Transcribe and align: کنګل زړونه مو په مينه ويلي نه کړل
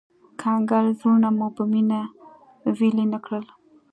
کنګل 0.41 0.85
زړونه 0.99 1.29
مو 1.37 1.47
په 1.55 1.63
مينه 1.71 1.99
ويلي 2.77 3.05
نه 3.13 3.19
کړل 3.25 3.45